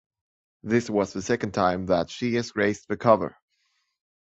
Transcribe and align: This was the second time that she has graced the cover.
This 0.63 0.89
was 0.89 1.13
the 1.13 1.21
second 1.21 1.51
time 1.51 1.85
that 1.85 2.09
she 2.09 2.33
has 2.33 2.51
graced 2.51 2.87
the 2.87 2.97
cover. 2.97 3.37